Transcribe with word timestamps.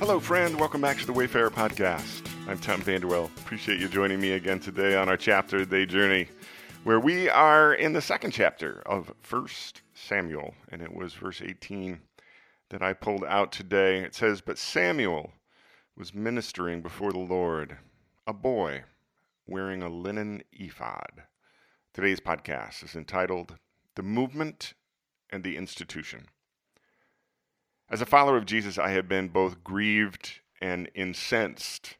Hello, 0.00 0.18
friend. 0.18 0.58
Welcome 0.58 0.80
back 0.80 0.96
to 0.96 1.04
the 1.04 1.12
Wayfarer 1.12 1.50
Podcast. 1.50 2.26
I'm 2.48 2.58
Tom 2.58 2.80
Vanderwell. 2.80 3.26
Appreciate 3.40 3.78
you 3.78 3.86
joining 3.86 4.18
me 4.18 4.32
again 4.32 4.58
today 4.58 4.96
on 4.96 5.10
our 5.10 5.16
chapter 5.18 5.62
day 5.66 5.84
journey, 5.84 6.26
where 6.84 6.98
we 6.98 7.28
are 7.28 7.74
in 7.74 7.92
the 7.92 8.00
second 8.00 8.30
chapter 8.30 8.80
of 8.86 9.12
First 9.20 9.82
Samuel, 9.92 10.54
and 10.70 10.80
it 10.80 10.94
was 10.94 11.12
verse 11.12 11.42
18 11.42 12.00
that 12.70 12.82
I 12.82 12.94
pulled 12.94 13.24
out 13.26 13.52
today. 13.52 13.98
It 13.98 14.14
says, 14.14 14.40
"But 14.40 14.56
Samuel 14.56 15.34
was 15.94 16.14
ministering 16.14 16.80
before 16.80 17.12
the 17.12 17.18
Lord, 17.18 17.76
a 18.26 18.32
boy 18.32 18.84
wearing 19.46 19.82
a 19.82 19.90
linen 19.90 20.42
ephod." 20.50 21.24
Today's 21.92 22.20
podcast 22.20 22.82
is 22.82 22.96
entitled 22.96 23.58
"The 23.96 24.02
Movement 24.02 24.72
and 25.28 25.44
the 25.44 25.58
Institution." 25.58 26.30
As 27.92 28.00
a 28.00 28.06
follower 28.06 28.36
of 28.36 28.46
Jesus, 28.46 28.78
I 28.78 28.90
have 28.90 29.08
been 29.08 29.26
both 29.26 29.64
grieved 29.64 30.42
and 30.62 30.88
incensed 30.94 31.96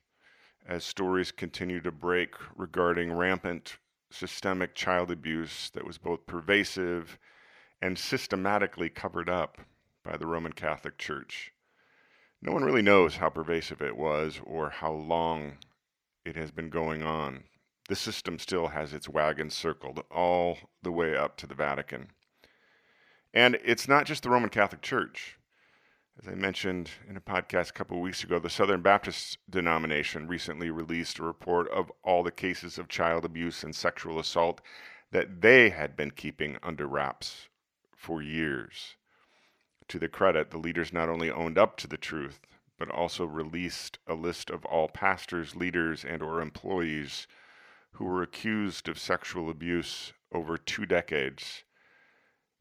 as 0.65 0.85
stories 0.85 1.33
continue 1.33 1.81
to 1.81 1.91
break 1.91 2.35
regarding 2.55 3.13
rampant 3.13 3.77
systemic 4.09 4.77
child 4.77 5.11
abuse 5.11 5.69
that 5.75 5.85
was 5.85 5.99
both 5.99 6.27
pervasive 6.27 7.19
and 7.83 7.99
systematically 7.99 8.89
covered 8.89 9.29
up 9.29 9.59
by 10.05 10.17
the 10.17 10.29
Roman 10.29 10.53
Catholic 10.53 10.97
Church. 10.97 11.53
No 12.41 12.53
one 12.53 12.63
really 12.63 12.83
knows 12.83 13.17
how 13.17 13.29
pervasive 13.29 13.83
it 13.83 13.97
was 13.97 14.41
or 14.45 14.71
how 14.71 14.93
long 14.93 15.59
it 16.25 16.37
has 16.37 16.53
been 16.53 16.71
going 16.71 17.03
on. 17.03 17.43
The 17.89 17.97
system 17.97 18.39
still 18.39 18.69
has 18.69 18.93
its 18.93 19.09
wagon 19.09 19.51
circled 19.51 20.05
all 20.09 20.57
the 20.85 20.93
way 20.93 21.17
up 21.17 21.37
to 21.39 21.49
the 21.49 21.55
Vatican. 21.57 22.11
And 23.35 23.59
it's 23.65 23.89
not 23.89 24.07
just 24.07 24.23
the 24.23 24.31
Roman 24.31 24.51
Catholic 24.51 24.83
Church. 24.83 25.37
As 26.23 26.29
I 26.29 26.35
mentioned 26.35 26.91
in 27.09 27.17
a 27.17 27.21
podcast 27.21 27.71
a 27.71 27.73
couple 27.73 27.97
of 27.97 28.03
weeks 28.03 28.23
ago, 28.23 28.39
the 28.39 28.51
Southern 28.51 28.83
Baptist 28.83 29.39
denomination 29.49 30.27
recently 30.27 30.69
released 30.69 31.19
a 31.19 31.23
report 31.23 31.67
of 31.71 31.91
all 32.03 32.23
the 32.23 32.31
cases 32.31 32.77
of 32.77 32.89
child 32.89 33.25
abuse 33.25 33.65
and 33.65 33.75
sexual 33.75 34.19
assault 34.19 34.61
that 35.13 35.41
they 35.41 35.71
had 35.71 35.97
been 35.97 36.11
keeping 36.11 36.59
under 36.63 36.87
wraps 36.87 37.49
for 37.97 38.21
years. 38.21 38.97
To 39.89 39.99
the 39.99 40.09
credit, 40.09 40.51
the 40.51 40.59
leaders 40.59 40.93
not 40.93 41.09
only 41.09 41.31
owned 41.31 41.57
up 41.57 41.79
to 41.79 41.87
the 41.87 41.97
truth, 41.97 42.41
but 42.79 42.91
also 42.91 43.25
released 43.25 43.99
a 44.07 44.13
list 44.13 44.51
of 44.51 44.67
all 44.67 44.89
pastors, 44.89 45.57
leaders, 45.57 46.05
and 46.05 46.23
or 46.23 46.43
employees 46.43 47.27
who 47.93 48.05
were 48.05 48.23
accused 48.23 48.91
of 48.91 48.99
sexual 48.99 49.49
abuse 49.49 50.13
over 50.33 50.59
2 50.59 50.85
decades. 50.85 51.65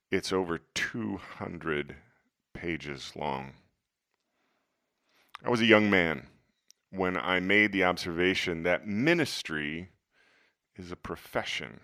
It's 0.09 0.31
over 0.31 0.59
200 0.75 1.97
pages 2.53 3.13
long. 3.15 3.53
I 5.43 5.49
was 5.49 5.61
a 5.61 5.65
young 5.65 5.89
man 5.89 6.27
when 6.91 7.15
I 7.15 7.39
made 7.39 7.71
the 7.71 7.83
observation 7.83 8.63
that 8.63 8.87
ministry 8.87 9.89
is 10.75 10.91
a 10.91 10.95
profession. 10.95 11.79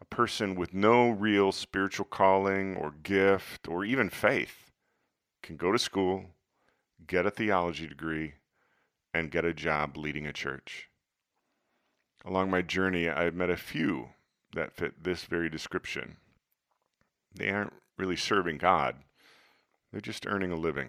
A 0.00 0.04
person 0.04 0.54
with 0.54 0.74
no 0.74 1.10
real 1.10 1.52
spiritual 1.52 2.06
calling 2.06 2.76
or 2.76 2.94
gift 3.02 3.68
or 3.68 3.84
even 3.84 4.10
faith 4.10 4.70
can 5.42 5.56
go 5.56 5.72
to 5.72 5.78
school, 5.78 6.26
get 7.06 7.26
a 7.26 7.30
theology 7.30 7.86
degree, 7.86 8.34
and 9.12 9.30
get 9.30 9.44
a 9.44 9.52
job 9.52 9.96
leading 9.96 10.26
a 10.26 10.32
church. 10.32 10.88
Along 12.24 12.50
my 12.50 12.62
journey, 12.62 13.08
I've 13.08 13.34
met 13.34 13.50
a 13.50 13.56
few 13.56 14.10
that 14.54 14.72
fit 14.72 15.02
this 15.02 15.24
very 15.24 15.48
description. 15.48 16.16
They 17.34 17.50
aren't 17.50 17.72
really 17.98 18.16
serving 18.16 18.58
God, 18.58 18.96
they're 19.92 20.00
just 20.00 20.26
earning 20.26 20.50
a 20.50 20.56
living. 20.56 20.88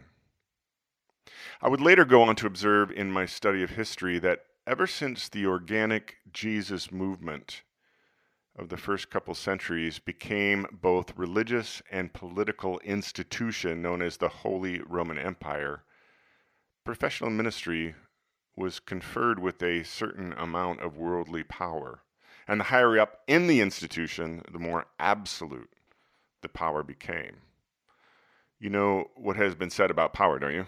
I 1.62 1.68
would 1.68 1.82
later 1.82 2.06
go 2.06 2.24
on 2.24 2.36
to 2.38 2.48
observe 2.48 2.92
in 2.92 3.12
my 3.12 3.26
study 3.26 3.62
of 3.62 3.72
history 3.72 4.18
that 4.20 4.46
ever 4.66 4.88
since 4.88 5.28
the 5.28 5.46
organic 5.46 6.18
Jesus 6.32 6.92
movement 6.92 7.62
of 8.56 8.70
the 8.70 8.78
first 8.78 9.10
couple 9.10 9.34
centuries 9.34 10.00
became 10.00 10.68
both 10.72 11.18
religious 11.18 11.82
and 11.92 12.14
political 12.14 12.80
institution 12.80 13.82
known 13.82 14.02
as 14.02 14.18
the 14.18 14.30
Holy 14.30 14.80
Roman 14.82 15.18
Empire, 15.18 15.84
professional 16.84 17.30
ministry 17.30 17.96
was 18.56 18.80
conferred 18.80 19.40
with 19.40 19.62
a 19.64 19.84
certain 19.84 20.34
amount 20.34 20.82
of 20.82 20.98
worldly 20.98 21.44
power. 21.44 22.04
And 22.48 22.60
the 22.60 22.66
higher 22.66 23.00
up 23.00 23.22
in 23.28 23.48
the 23.48 23.62
institution, 23.62 24.44
the 24.52 24.60
more 24.60 24.86
absolute 25.00 25.72
the 26.42 26.50
power 26.50 26.84
became. 26.84 27.38
You 28.64 28.70
know 28.70 29.12
what 29.16 29.36
has 29.36 29.56
been 29.56 29.70
said 29.70 29.92
about 29.92 30.14
power, 30.14 30.40
don't 30.40 30.54
you? 30.54 30.66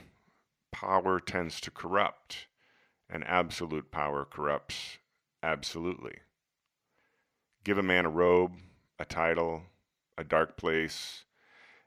Power 0.74 1.18
tends 1.18 1.62
to 1.62 1.72
corrupt, 1.72 2.48
and 3.10 3.24
absolute 3.24 3.90
power 3.90 4.26
corrupts 4.26 4.98
absolutely. 5.42 6.18
Give 7.64 7.78
a 7.78 7.82
man 7.82 8.04
a 8.06 8.10
robe, 8.10 8.58
a 9.00 9.06
title, 9.06 9.64
a 10.18 10.26
dark 10.26 10.58
place, 10.58 11.24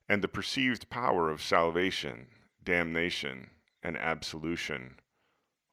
and 0.09 0.25
the 0.25 0.29
perceived 0.29 0.89
power 0.89 1.29
of 1.29 1.43
salvation, 1.43 2.29
damnation, 2.65 3.51
and 3.83 3.95
absolution 3.99 5.01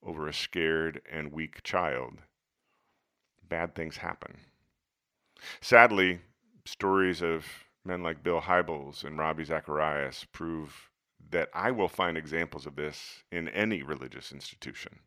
over 0.03 0.27
a 0.27 0.33
scared 0.33 0.99
and 1.09 1.31
weak 1.31 1.63
child. 1.63 2.17
Bad 3.41 3.73
things 3.73 3.95
happen. 3.95 4.39
Sadly, 5.61 6.19
stories 6.65 7.21
of 7.21 7.45
men 7.85 8.01
like 8.01 8.23
Bill 8.23 8.41
Hybels 8.41 9.03
and 9.03 9.17
Ravi 9.17 9.43
Zacharias 9.43 10.25
prove 10.31 10.89
that 11.29 11.49
I 11.53 11.71
will 11.71 11.87
find 11.87 12.17
examples 12.17 12.65
of 12.65 12.75
this 12.75 13.23
in 13.31 13.47
any 13.49 13.83
religious 13.83 14.31
institution. 14.31 14.99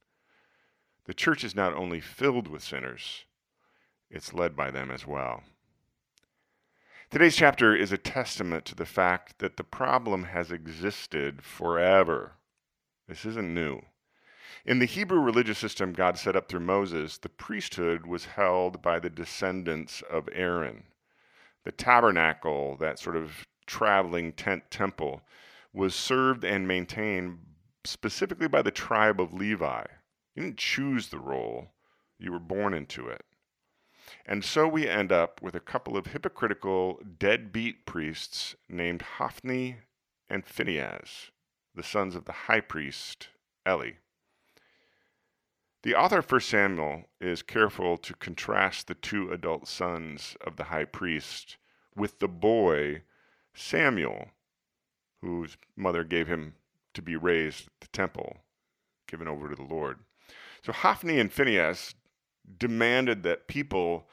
The 1.06 1.14
church 1.14 1.42
is 1.42 1.54
not 1.54 1.74
only 1.74 2.00
filled 2.00 2.48
with 2.48 2.62
sinners, 2.62 3.24
it's 4.10 4.32
led 4.32 4.56
by 4.56 4.70
them 4.70 4.90
as 4.90 5.06
well. 5.06 5.42
Today's 7.10 7.36
chapter 7.36 7.74
is 7.74 7.90
a 7.90 7.98
testament 7.98 8.64
to 8.66 8.74
the 8.74 8.84
fact 8.84 9.38
that 9.38 9.56
the 9.56 9.64
problem 9.64 10.24
has 10.24 10.52
existed 10.52 11.42
forever. 11.42 12.32
This 13.08 13.24
isn't 13.24 13.54
new. 13.54 13.80
In 14.66 14.78
the 14.78 14.86
Hebrew 14.86 15.20
religious 15.20 15.58
system 15.58 15.92
God 15.92 16.18
set 16.18 16.36
up 16.36 16.48
through 16.48 16.60
Moses, 16.60 17.16
the 17.16 17.30
priesthood 17.30 18.06
was 18.06 18.26
held 18.26 18.82
by 18.82 18.98
the 18.98 19.10
descendants 19.10 20.02
of 20.10 20.28
Aaron 20.32 20.84
the 21.68 21.72
tabernacle, 21.72 22.78
that 22.80 22.98
sort 22.98 23.14
of 23.14 23.46
traveling 23.66 24.32
tent 24.32 24.62
temple, 24.70 25.20
was 25.70 25.94
served 25.94 26.42
and 26.42 26.66
maintained 26.66 27.40
specifically 27.84 28.48
by 28.48 28.62
the 28.62 28.70
tribe 28.70 29.20
of 29.20 29.34
Levi. 29.34 29.84
You 30.34 30.44
didn't 30.44 30.56
choose 30.56 31.08
the 31.08 31.18
role, 31.18 31.66
you 32.18 32.32
were 32.32 32.38
born 32.38 32.72
into 32.72 33.06
it. 33.08 33.22
And 34.24 34.42
so 34.42 34.66
we 34.66 34.88
end 34.88 35.12
up 35.12 35.42
with 35.42 35.54
a 35.54 35.60
couple 35.60 35.94
of 35.94 36.06
hypocritical, 36.06 37.00
deadbeat 37.18 37.84
priests 37.84 38.56
named 38.70 39.02
Hophni 39.18 39.76
and 40.26 40.46
Phinehas, 40.46 41.30
the 41.74 41.82
sons 41.82 42.16
of 42.16 42.24
the 42.24 42.32
high 42.32 42.62
priest 42.62 43.28
Eli. 43.68 43.90
The 45.88 45.94
author 45.94 46.18
of 46.18 46.30
1 46.30 46.42
Samuel 46.42 47.04
is 47.18 47.40
careful 47.40 47.96
to 47.96 48.12
contrast 48.12 48.88
the 48.88 48.94
two 48.94 49.32
adult 49.32 49.66
sons 49.66 50.36
of 50.42 50.56
the 50.56 50.64
high 50.64 50.84
priest 50.84 51.56
with 51.96 52.18
the 52.18 52.28
boy 52.28 53.04
Samuel, 53.54 54.32
whose 55.22 55.56
mother 55.76 56.04
gave 56.04 56.26
him 56.26 56.56
to 56.92 57.00
be 57.00 57.16
raised 57.16 57.68
at 57.68 57.80
the 57.80 57.86
temple, 57.86 58.36
given 59.06 59.26
over 59.26 59.48
to 59.48 59.56
the 59.56 59.62
Lord. 59.62 60.00
So 60.62 60.72
Hophni 60.72 61.18
and 61.18 61.32
Phinehas 61.32 61.94
demanded 62.58 63.22
that 63.22 63.48
people 63.48 64.10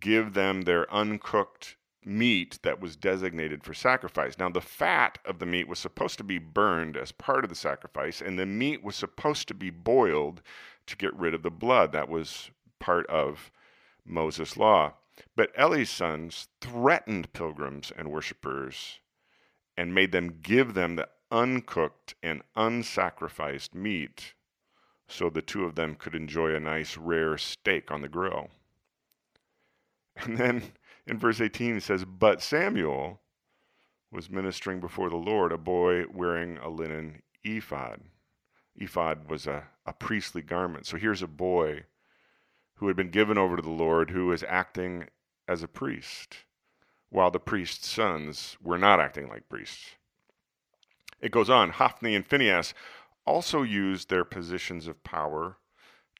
give 0.00 0.34
them 0.34 0.62
their 0.62 0.92
uncooked 0.92 1.76
meat 2.04 2.58
that 2.62 2.80
was 2.80 2.96
designated 2.96 3.64
for 3.64 3.74
sacrifice. 3.74 4.38
Now, 4.38 4.48
the 4.48 4.60
fat 4.60 5.18
of 5.24 5.38
the 5.38 5.46
meat 5.46 5.68
was 5.68 5.78
supposed 5.78 6.18
to 6.18 6.24
be 6.24 6.38
burned 6.38 6.96
as 6.96 7.12
part 7.12 7.44
of 7.44 7.50
the 7.50 7.56
sacrifice, 7.56 8.20
and 8.20 8.38
the 8.38 8.46
meat 8.46 8.82
was 8.82 8.96
supposed 8.96 9.48
to 9.48 9.54
be 9.54 9.70
boiled 9.70 10.42
to 10.86 10.96
get 10.96 11.14
rid 11.14 11.34
of 11.34 11.42
the 11.42 11.50
blood. 11.50 11.92
That 11.92 12.08
was 12.08 12.50
part 12.78 13.06
of 13.06 13.50
Moses' 14.04 14.56
law. 14.56 14.94
But 15.34 15.52
Eli's 15.56 15.90
sons 15.90 16.48
threatened 16.60 17.32
pilgrims 17.32 17.92
and 17.96 18.10
worshippers 18.10 19.00
and 19.76 19.94
made 19.94 20.12
them 20.12 20.40
give 20.42 20.74
them 20.74 20.96
the 20.96 21.08
uncooked 21.30 22.14
and 22.22 22.42
unsacrificed 22.56 23.74
meat 23.74 24.34
so 25.08 25.30
the 25.30 25.42
two 25.42 25.64
of 25.64 25.74
them 25.74 25.94
could 25.94 26.14
enjoy 26.14 26.54
a 26.54 26.60
nice 26.60 26.96
rare 26.96 27.38
steak 27.38 27.90
on 27.90 28.02
the 28.02 28.08
grill. 28.08 28.50
And 30.16 30.36
then 30.36 30.72
in 31.08 31.18
verse 31.18 31.40
18 31.40 31.76
it 31.76 31.82
says, 31.82 32.04
But 32.04 32.42
Samuel 32.42 33.20
was 34.10 34.30
ministering 34.30 34.80
before 34.80 35.10
the 35.10 35.16
Lord, 35.16 35.52
a 35.52 35.58
boy 35.58 36.04
wearing 36.12 36.58
a 36.58 36.68
linen 36.68 37.22
ephod 37.44 38.00
ephod 38.80 39.28
was 39.30 39.46
a, 39.46 39.64
a 39.86 39.92
priestly 39.92 40.42
garment. 40.42 40.86
So 40.86 40.96
here's 40.96 41.22
a 41.22 41.28
boy 41.28 41.84
who 42.74 42.86
had 42.86 42.96
been 42.96 43.10
given 43.10 43.36
over 43.36 43.56
to 43.56 43.62
the 43.62 43.70
Lord 43.70 44.10
who 44.10 44.32
is 44.32 44.44
acting 44.48 45.08
as 45.46 45.62
a 45.62 45.68
priest, 45.68 46.36
while 47.10 47.30
the 47.30 47.40
priest's 47.40 47.88
sons 47.88 48.56
were 48.62 48.78
not 48.78 49.00
acting 49.00 49.28
like 49.28 49.48
priests. 49.48 49.96
It 51.20 51.32
goes 51.32 51.50
on 51.50 51.70
Hophni 51.70 52.14
and 52.14 52.26
Phinehas 52.26 52.74
also 53.26 53.62
used 53.62 54.08
their 54.08 54.24
positions 54.24 54.86
of 54.86 55.02
power 55.02 55.56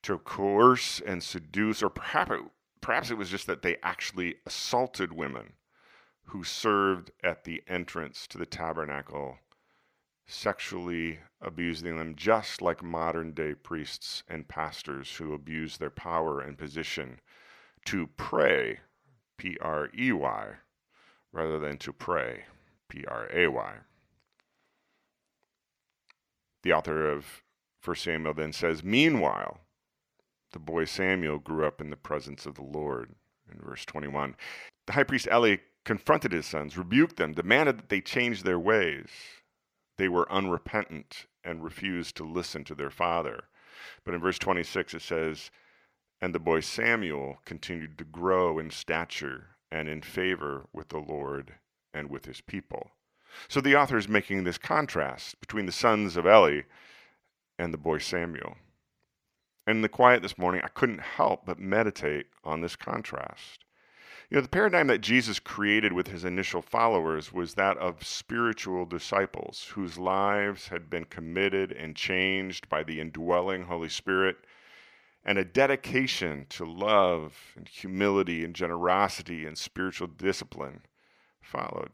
to 0.02 0.18
coerce 0.18 1.00
and 1.04 1.22
seduce, 1.22 1.82
or 1.82 1.90
perhaps 1.90 2.32
perhaps 2.80 3.10
it 3.10 3.18
was 3.18 3.30
just 3.30 3.46
that 3.46 3.62
they 3.62 3.76
actually 3.82 4.36
assaulted 4.46 5.12
women 5.12 5.54
who 6.24 6.44
served 6.44 7.10
at 7.22 7.44
the 7.44 7.62
entrance 7.66 8.26
to 8.26 8.38
the 8.38 8.46
tabernacle, 8.46 9.38
sexually 10.26 11.20
abusing 11.40 11.96
them 11.96 12.14
just 12.14 12.60
like 12.60 12.82
modern 12.82 13.32
day 13.32 13.54
priests 13.54 14.22
and 14.28 14.48
pastors 14.48 15.16
who 15.16 15.32
abuse 15.32 15.78
their 15.78 15.90
power 15.90 16.40
and 16.40 16.58
position 16.58 17.20
to 17.86 18.06
pray, 18.16 18.80
P 19.38 19.56
R 19.60 19.88
E 19.96 20.12
Y, 20.12 20.48
rather 21.32 21.58
than 21.58 21.78
to 21.78 21.92
pray, 21.92 22.44
P 22.88 23.04
R 23.06 23.28
A 23.32 23.48
Y. 23.48 23.74
The 26.62 26.72
author 26.72 27.08
of 27.08 27.42
1 27.84 27.96
Samuel 27.96 28.34
then 28.34 28.52
says, 28.52 28.84
Meanwhile, 28.84 29.60
the 30.52 30.58
boy 30.58 30.84
Samuel 30.84 31.38
grew 31.38 31.66
up 31.66 31.80
in 31.80 31.90
the 31.90 31.96
presence 31.96 32.46
of 32.46 32.54
the 32.54 32.62
Lord. 32.62 33.14
In 33.50 33.60
verse 33.60 33.84
21, 33.84 34.36
the 34.86 34.92
high 34.92 35.04
priest 35.04 35.28
Eli 35.32 35.56
confronted 35.84 36.32
his 36.32 36.46
sons, 36.46 36.76
rebuked 36.76 37.16
them, 37.16 37.32
demanded 37.32 37.78
that 37.78 37.88
they 37.88 38.00
change 38.00 38.42
their 38.42 38.58
ways. 38.58 39.08
They 39.96 40.08
were 40.08 40.30
unrepentant 40.30 41.26
and 41.44 41.64
refused 41.64 42.16
to 42.16 42.24
listen 42.24 42.64
to 42.64 42.74
their 42.74 42.90
father. 42.90 43.44
But 44.04 44.14
in 44.14 44.20
verse 44.20 44.38
26, 44.38 44.94
it 44.94 45.02
says, 45.02 45.50
And 46.20 46.34
the 46.34 46.38
boy 46.38 46.60
Samuel 46.60 47.38
continued 47.44 47.96
to 47.98 48.04
grow 48.04 48.58
in 48.58 48.70
stature 48.70 49.56
and 49.70 49.88
in 49.88 50.02
favor 50.02 50.66
with 50.72 50.88
the 50.88 50.98
Lord 50.98 51.54
and 51.94 52.10
with 52.10 52.26
his 52.26 52.40
people. 52.40 52.90
So 53.48 53.60
the 53.60 53.76
author 53.76 53.96
is 53.96 54.08
making 54.08 54.44
this 54.44 54.58
contrast 54.58 55.40
between 55.40 55.66
the 55.66 55.72
sons 55.72 56.16
of 56.16 56.26
Eli 56.26 56.62
and 57.58 57.72
the 57.72 57.78
boy 57.78 57.98
Samuel. 57.98 58.56
In 59.68 59.82
the 59.82 59.88
quiet 59.90 60.22
this 60.22 60.38
morning, 60.38 60.62
I 60.64 60.68
couldn't 60.68 61.02
help 61.02 61.44
but 61.44 61.58
meditate 61.58 62.28
on 62.42 62.62
this 62.62 62.74
contrast. 62.74 63.66
You 64.30 64.36
know, 64.36 64.40
the 64.40 64.48
paradigm 64.48 64.86
that 64.86 65.02
Jesus 65.02 65.38
created 65.38 65.92
with 65.92 66.08
his 66.08 66.24
initial 66.24 66.62
followers 66.62 67.34
was 67.34 67.52
that 67.54 67.76
of 67.76 68.02
spiritual 68.02 68.86
disciples 68.86 69.72
whose 69.74 69.98
lives 69.98 70.68
had 70.68 70.88
been 70.88 71.04
committed 71.04 71.70
and 71.70 71.94
changed 71.94 72.70
by 72.70 72.82
the 72.82 72.98
indwelling 72.98 73.64
Holy 73.64 73.90
Spirit, 73.90 74.38
and 75.22 75.36
a 75.36 75.44
dedication 75.44 76.46
to 76.48 76.64
love 76.64 77.52
and 77.54 77.68
humility 77.68 78.46
and 78.46 78.54
generosity 78.54 79.44
and 79.44 79.58
spiritual 79.58 80.06
discipline 80.06 80.80
followed. 81.42 81.90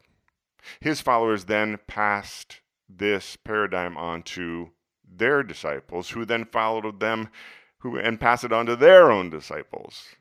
His 0.79 1.01
followers 1.01 1.43
then 1.43 1.77
passed 1.87 2.61
this 2.87 3.35
paradigm 3.35 3.97
on 3.97 4.23
to 4.23 4.71
their 5.05 5.43
disciples, 5.43 6.11
who 6.11 6.23
then 6.23 6.45
followed 6.45 7.01
them 7.01 7.27
who 7.85 7.99
and 7.99 8.19
pass 8.19 8.43
it 8.43 8.51
on 8.51 8.65
to 8.65 8.75
their 8.75 9.11
own 9.11 9.29
disciples. 9.29 10.15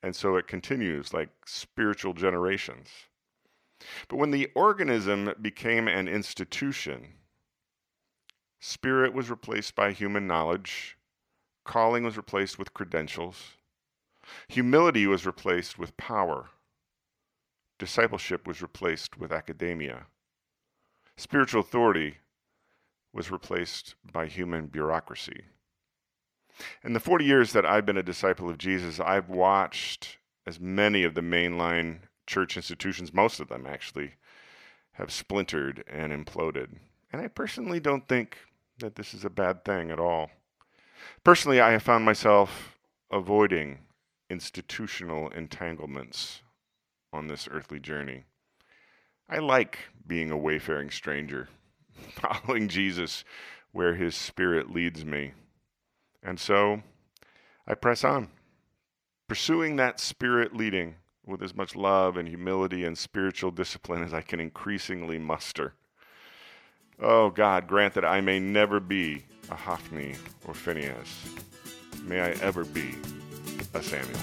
And 0.00 0.14
so 0.14 0.36
it 0.36 0.46
continues 0.46 1.12
like 1.12 1.28
spiritual 1.44 2.14
generations. 2.14 2.88
But 4.06 4.18
when 4.18 4.30
the 4.30 4.48
organism 4.54 5.34
became 5.42 5.88
an 5.88 6.06
institution, 6.06 7.14
spirit 8.60 9.12
was 9.12 9.28
replaced 9.28 9.74
by 9.74 9.90
human 9.90 10.28
knowledge, 10.28 10.96
calling 11.64 12.04
was 12.04 12.16
replaced 12.16 12.60
with 12.60 12.74
credentials, 12.74 13.54
humility 14.46 15.08
was 15.08 15.26
replaced 15.26 15.76
with 15.76 15.96
power, 15.96 16.50
discipleship 17.76 18.46
was 18.46 18.62
replaced 18.62 19.18
with 19.18 19.32
academia. 19.32 20.06
Spiritual 21.16 21.62
authority 21.62 22.18
was 23.12 23.32
replaced 23.32 23.96
by 24.12 24.26
human 24.26 24.66
bureaucracy. 24.66 25.46
In 26.82 26.92
the 26.92 27.00
40 27.00 27.24
years 27.24 27.52
that 27.52 27.66
I've 27.66 27.86
been 27.86 27.96
a 27.96 28.02
disciple 28.02 28.48
of 28.48 28.58
Jesus, 28.58 29.00
I've 29.00 29.28
watched 29.28 30.18
as 30.46 30.60
many 30.60 31.02
of 31.02 31.14
the 31.14 31.20
mainline 31.20 32.00
church 32.26 32.56
institutions, 32.56 33.12
most 33.12 33.40
of 33.40 33.48
them 33.48 33.66
actually, 33.66 34.12
have 34.92 35.10
splintered 35.10 35.84
and 35.88 36.12
imploded. 36.12 36.68
And 37.12 37.20
I 37.20 37.28
personally 37.28 37.80
don't 37.80 38.08
think 38.08 38.38
that 38.78 38.96
this 38.96 39.14
is 39.14 39.24
a 39.24 39.30
bad 39.30 39.64
thing 39.64 39.90
at 39.90 40.00
all. 40.00 40.30
Personally, 41.22 41.60
I 41.60 41.72
have 41.72 41.82
found 41.82 42.04
myself 42.04 42.78
avoiding 43.10 43.78
institutional 44.30 45.28
entanglements 45.30 46.42
on 47.12 47.28
this 47.28 47.48
earthly 47.50 47.78
journey. 47.78 48.24
I 49.28 49.38
like 49.38 49.78
being 50.06 50.30
a 50.30 50.36
wayfaring 50.36 50.90
stranger, 50.90 51.48
following 52.10 52.68
Jesus 52.68 53.24
where 53.72 53.94
his 53.94 54.14
spirit 54.14 54.70
leads 54.70 55.04
me. 55.04 55.32
And 56.24 56.40
so 56.40 56.82
I 57.66 57.74
press 57.74 58.02
on, 58.02 58.28
pursuing 59.28 59.76
that 59.76 60.00
spirit 60.00 60.56
leading 60.56 60.96
with 61.26 61.42
as 61.42 61.54
much 61.54 61.76
love 61.76 62.16
and 62.16 62.28
humility 62.28 62.84
and 62.84 62.96
spiritual 62.96 63.50
discipline 63.50 64.02
as 64.02 64.14
I 64.14 64.22
can 64.22 64.40
increasingly 64.40 65.18
muster. 65.18 65.74
Oh 67.00 67.30
God, 67.30 67.66
grant 67.66 67.94
that 67.94 68.04
I 68.04 68.20
may 68.20 68.40
never 68.40 68.80
be 68.80 69.24
a 69.50 69.54
Hophni 69.54 70.14
or 70.46 70.54
Phinehas. 70.54 71.24
May 72.02 72.20
I 72.20 72.30
ever 72.42 72.64
be 72.64 72.94
a 73.74 73.82
Samuel. 73.82 74.20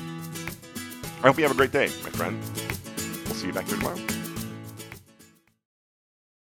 I 1.23 1.27
hope 1.27 1.37
you 1.37 1.43
have 1.43 1.51
a 1.51 1.55
great 1.55 1.71
day, 1.71 1.87
my 2.03 2.09
friend. 2.09 2.39
We'll 3.25 3.35
see 3.35 3.47
you 3.47 3.53
back 3.53 3.67
here 3.67 3.77
tomorrow. 3.77 4.20